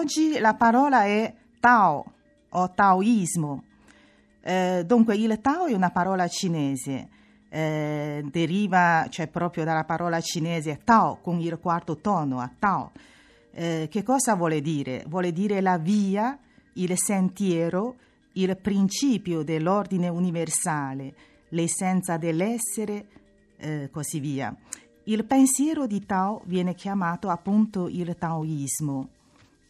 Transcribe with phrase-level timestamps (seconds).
[0.00, 2.04] oggi la parola è Tao
[2.48, 3.64] o Taoismo.
[4.40, 7.08] Eh, dunque il Tao è una parola cinese,
[7.50, 12.92] eh, deriva cioè, proprio dalla parola cinese Tao con il quarto tono, a Tao.
[13.52, 15.04] Eh, che cosa vuole dire?
[15.06, 16.38] Vuole dire la via,
[16.74, 17.96] il sentiero,
[18.32, 21.14] il principio dell'ordine universale,
[21.50, 23.06] l'essenza dell'essere,
[23.58, 24.56] eh, così via.
[25.04, 29.18] Il pensiero di Tao viene chiamato appunto il Taoismo.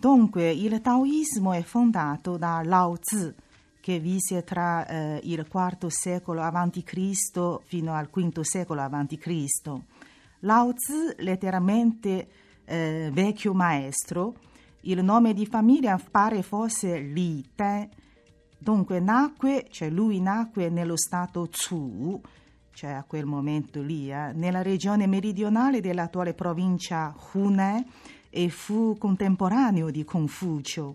[0.00, 3.34] Dunque, il Taoismo è fondato da Lao Tzu,
[3.80, 7.58] che visse tra eh, il IV secolo a.C.
[7.66, 9.80] fino al V secolo a.C.
[10.38, 12.28] Lao Tzu, letteralmente
[12.64, 14.36] eh, vecchio maestro,
[14.84, 17.90] il nome di famiglia pare fosse Li Te,
[18.56, 22.18] dunque nacque, cioè lui nacque nello stato Tzu,
[22.72, 27.84] cioè a quel momento lì, eh, nella regione meridionale dell'attuale provincia Hunan
[28.30, 30.94] e fu contemporaneo di Confucio.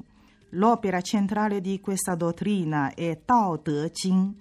[0.49, 4.33] L'opera centrale di questa dottrina è Tao Te Ching,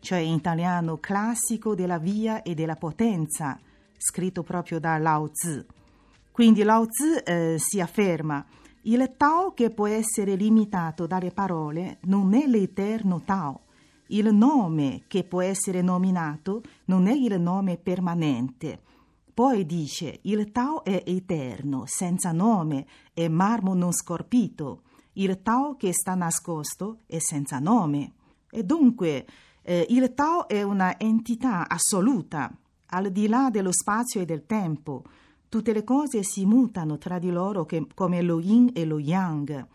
[0.00, 3.58] cioè in italiano classico della via e della potenza,
[3.96, 5.64] scritto proprio da Lao Tzu.
[6.32, 8.44] Quindi Lao Tzu eh, si afferma
[8.82, 13.60] il Tao che può essere limitato dalle parole non è l'eterno Tao.
[14.12, 18.82] Il nome che può essere nominato non è il nome permanente.
[19.34, 24.82] Poi dice il Tao è eterno, senza nome, è marmo non scorpito
[25.14, 28.12] il Tao che sta nascosto è senza nome.
[28.50, 29.26] E dunque
[29.62, 32.52] eh, il Tao è una entità assoluta,
[32.86, 35.04] al di là dello spazio e del tempo.
[35.48, 39.66] Tutte le cose si mutano tra di loro che, come lo yin e lo yang.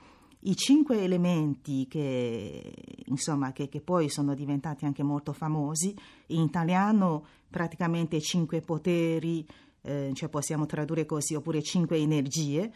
[0.47, 2.71] I cinque elementi che,
[3.05, 5.95] insomma, che, che poi sono diventati anche molto famosi,
[6.27, 9.43] in italiano praticamente cinque poteri,
[9.81, 12.71] eh, cioè possiamo tradurre così, oppure cinque energie,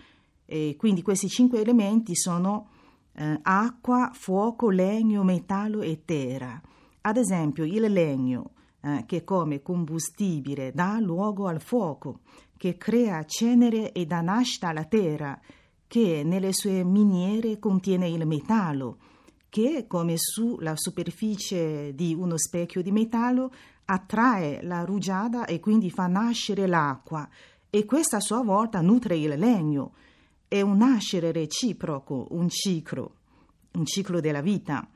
[0.46, 2.70] e quindi questi cinque elementi sono
[3.14, 6.60] eh, acqua, fuoco, legno, metallo e terra.
[7.02, 8.52] Ad esempio il legno,
[8.82, 12.22] eh, che come combustibile dà luogo al fuoco,
[12.58, 15.40] che crea cenere e dà nascita alla terra,
[15.90, 18.98] che nelle sue miniere contiene il metallo,
[19.50, 23.52] che come sulla superficie di uno specchio di metallo
[23.86, 27.28] attrae la rugiada e quindi fa nascere l'acqua
[27.72, 29.94] e questa a sua volta nutre il legno
[30.48, 33.14] è un nascere reciproco, un ciclo,
[33.72, 34.88] un ciclo della vita.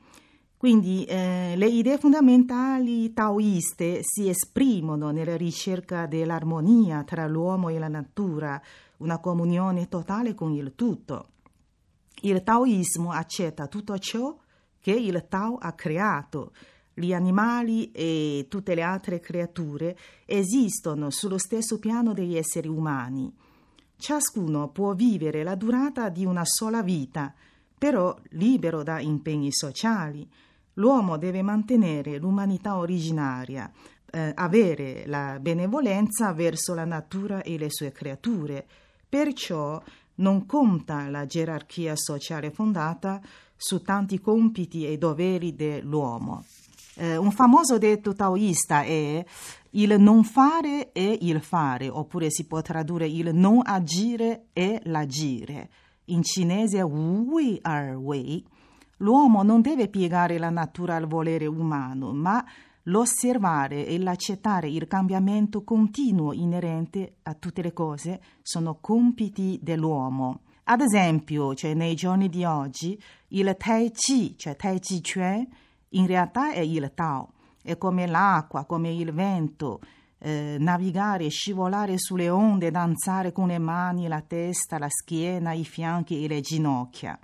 [0.64, 7.88] Quindi eh, le idee fondamentali taoiste si esprimono nella ricerca dell'armonia tra l'uomo e la
[7.88, 8.58] natura,
[8.96, 11.28] una comunione totale con il tutto.
[12.22, 14.34] Il taoismo accetta tutto ciò
[14.80, 16.54] che il Tao ha creato.
[16.94, 23.30] Gli animali e tutte le altre creature esistono sullo stesso piano degli esseri umani.
[23.96, 27.34] Ciascuno può vivere la durata di una sola vita,
[27.76, 30.26] però libero da impegni sociali.
[30.74, 33.70] L'uomo deve mantenere l'umanità originaria,
[34.10, 38.66] eh, avere la benevolenza verso la natura e le sue creature.
[39.08, 39.82] Perciò
[40.16, 43.20] non conta la gerarchia sociale fondata
[43.56, 46.44] su tanti compiti e doveri dell'uomo.
[46.96, 49.24] Eh, un famoso detto taoista è
[49.70, 55.70] il non fare è il fare, oppure si può tradurre il non agire è l'agire.
[56.06, 58.44] In cinese wei er wei.
[59.04, 62.42] L'uomo non deve piegare la natura al volere umano, ma
[62.84, 70.40] l'osservare e l'accettare il cambiamento continuo inerente a tutte le cose sono compiti dell'uomo.
[70.64, 72.98] Ad esempio, cioè nei giorni di oggi,
[73.28, 75.46] il Tai Chi, cioè Tai Chi Chuan,
[75.90, 77.32] in realtà è il Tao,
[77.62, 79.80] è come l'acqua, come il vento,
[80.16, 86.24] eh, navigare, scivolare sulle onde, danzare con le mani, la testa, la schiena, i fianchi
[86.24, 87.18] e le ginocchia.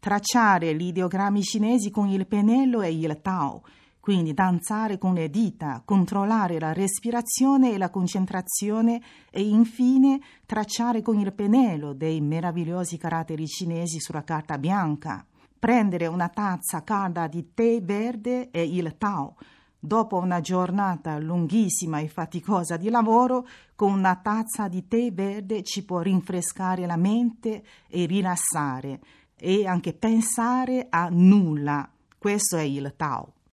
[0.00, 3.62] Tracciare gli ideogrammi cinesi con il pennello è il Tao,
[4.00, 11.18] quindi danzare con le dita, controllare la respirazione e la concentrazione e infine tracciare con
[11.18, 15.26] il pennello dei meravigliosi caratteri cinesi sulla carta bianca
[15.58, 19.36] prendere una tazza calda di tè verde e il Tao.
[19.80, 25.84] Dopo una giornata lunghissima e faticosa di lavoro, con una tazza di tè verde ci
[25.84, 29.00] può rinfrescare la mente e rilassare
[29.38, 31.88] e anche pensare a nulla.
[32.18, 33.37] Questo è il Tao.